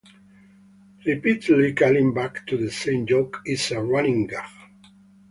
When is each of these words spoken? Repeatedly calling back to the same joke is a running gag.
Repeatedly 1.05 1.73
calling 1.73 2.11
back 2.11 2.47
to 2.47 2.57
the 2.57 2.71
same 2.71 3.05
joke 3.05 3.39
is 3.45 3.69
a 3.69 3.83
running 3.83 4.25
gag. 4.25 4.49